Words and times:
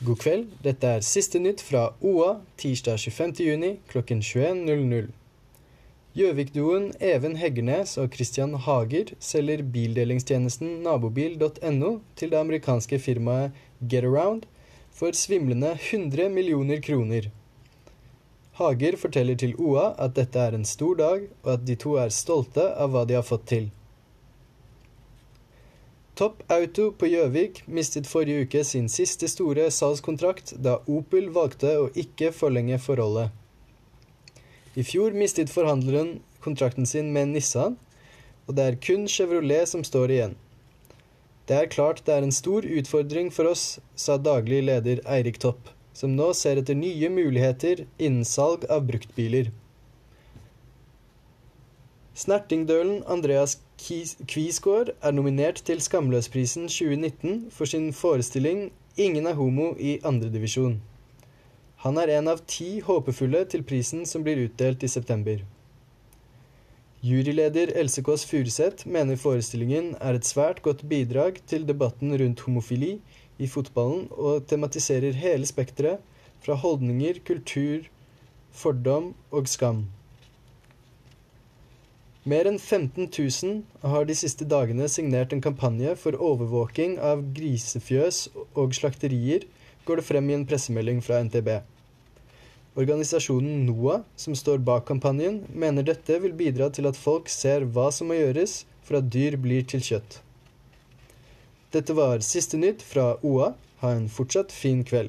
God 0.00 0.16
kveld, 0.16 0.44
dette 0.64 0.88
er 0.88 1.02
siste 1.04 1.36
nytt 1.44 1.60
fra 1.60 1.90
OA 2.00 2.38
tirsdag 2.56 3.02
25. 3.02 3.34
juni 3.44 3.68
klokken 3.90 4.22
21.00. 4.24 5.10
Gjøvik-duoen 6.16 6.86
Even 7.04 7.34
Heggernes 7.36 7.98
og 8.00 8.14
Christian 8.14 8.54
Hager 8.64 9.12
selger 9.20 9.60
bildelingstjenesten 9.74 10.78
nabobil.no 10.86 11.90
til 12.16 12.32
det 12.32 12.38
amerikanske 12.40 12.96
firmaet 13.04 13.60
GetAround 13.92 14.46
for 14.96 15.12
svimlende 15.12 15.74
100 15.76 16.30
millioner 16.32 16.80
kroner. 16.80 17.28
Hager 18.56 18.96
forteller 18.96 19.36
til 19.36 19.52
OA 19.60 19.90
at 20.00 20.16
dette 20.16 20.40
er 20.40 20.56
en 20.56 20.64
stor 20.64 20.96
dag, 20.96 21.28
og 21.44 21.52
at 21.58 21.68
de 21.68 21.76
to 21.76 21.98
er 22.00 22.08
stolte 22.08 22.70
av 22.72 22.96
hva 22.96 23.04
de 23.04 23.20
har 23.20 23.28
fått 23.28 23.44
til. 23.52 23.68
Topp 26.20 26.42
Auto 26.52 26.90
på 27.00 27.08
Gjøvik 27.08 27.62
mistet 27.64 28.04
forrige 28.04 28.44
uke 28.44 28.60
sin 28.68 28.90
siste 28.92 29.24
store 29.32 29.70
salgskontrakt 29.72 30.50
da 30.60 30.74
Opel 30.84 31.30
valgte 31.32 31.70
å 31.80 31.86
ikke 32.02 32.28
forlenge 32.36 32.76
forholdet. 32.84 33.30
I 34.76 34.84
fjor 34.84 35.16
mistet 35.16 35.48
forhandleren 35.48 36.18
kontrakten 36.44 36.84
sin 36.84 37.08
med 37.14 37.32
Nissan, 37.32 37.78
og 38.44 38.58
det 38.58 38.66
er 38.66 38.76
kun 38.84 39.08
Chevrolet 39.08 39.70
som 39.72 39.80
står 39.80 40.12
igjen. 40.12 40.36
Det 41.48 41.56
er 41.56 41.72
klart 41.72 42.04
det 42.04 42.18
er 42.18 42.28
en 42.28 42.36
stor 42.36 42.68
utfordring 42.68 43.32
for 43.32 43.48
oss, 43.54 43.64
sa 43.96 44.18
daglig 44.20 44.60
leder 44.68 45.00
Eirik 45.08 45.40
Topp, 45.40 45.72
som 45.96 46.12
nå 46.20 46.34
ser 46.36 46.60
etter 46.60 46.76
nye 46.76 47.08
muligheter 47.08 47.86
innen 47.96 48.28
salg 48.28 48.68
av 48.68 48.84
bruktbiler. 48.92 49.48
Snertingdølen 52.12 53.06
Andreas 53.08 53.56
Kvisgaard 53.80 54.90
er 55.00 55.12
nominert 55.16 55.62
til 55.64 55.80
Skamløsprisen 55.80 56.68
2019 56.68 57.50
for 57.50 57.64
sin 57.64 57.92
forestilling 57.92 58.70
'Ingen 58.96 59.26
er 59.26 59.34
homo' 59.34 59.76
i 59.78 59.98
andredivisjon. 60.04 60.82
Han 61.76 61.96
er 61.98 62.18
en 62.18 62.28
av 62.28 62.42
ti 62.46 62.80
håpefulle 62.80 63.44
til 63.48 63.62
prisen 63.62 64.02
som 64.06 64.24
blir 64.24 64.42
utdelt 64.44 64.82
i 64.82 64.88
september. 64.88 65.38
Juryleder 67.02 67.72
Else 67.80 68.02
Kåss 68.02 68.26
Furuseth 68.28 68.86
mener 68.86 69.16
forestillingen 69.16 69.94
er 70.00 70.18
et 70.18 70.28
svært 70.28 70.60
godt 70.62 70.82
bidrag 70.88 71.40
til 71.46 71.64
debatten 71.68 72.12
rundt 72.20 72.40
homofili 72.40 72.98
i 73.38 73.46
fotballen, 73.46 74.08
og 74.10 74.46
tematiserer 74.46 75.16
hele 75.16 75.48
spekteret 75.48 75.98
fra 76.44 76.54
holdninger, 76.54 77.22
kultur, 77.24 77.88
fordom 78.52 79.14
og 79.30 79.48
skam. 79.48 79.86
Mer 82.28 82.44
enn 82.44 82.58
15 82.58 83.06
000 83.08 83.88
har 83.88 84.04
de 84.04 84.14
siste 84.18 84.44
dagene 84.44 84.84
signert 84.92 85.30
en 85.32 85.40
kampanje 85.40 85.94
for 85.96 86.18
overvåking 86.20 86.98
av 87.00 87.22
grisefjøs 87.32 88.26
og 88.60 88.74
slakterier, 88.76 89.46
går 89.88 90.00
det 90.00 90.04
frem 90.04 90.28
i 90.28 90.36
en 90.36 90.44
pressemelding 90.44 91.00
fra 91.00 91.22
NTB. 91.24 91.48
Organisasjonen 92.76 93.64
NOAH, 93.64 94.04
som 94.20 94.36
står 94.36 94.60
bak 94.68 94.84
kampanjen, 94.90 95.40
mener 95.48 95.86
dette 95.88 96.20
vil 96.20 96.36
bidra 96.36 96.68
til 96.68 96.90
at 96.90 97.00
folk 97.00 97.32
ser 97.32 97.64
hva 97.64 97.88
som 97.88 98.12
må 98.12 98.20
gjøres 98.20 98.66
for 98.84 99.00
at 99.00 99.08
dyr 99.08 99.38
blir 99.40 99.64
til 99.64 99.80
kjøtt. 99.80 100.20
Dette 101.72 101.96
var 101.96 102.20
siste 102.26 102.60
nytt 102.60 102.84
fra 102.84 103.14
OA. 103.24 103.54
Ha 103.80 103.94
en 103.96 104.10
fortsatt 104.12 104.52
fin 104.52 104.84
kveld. 104.84 105.08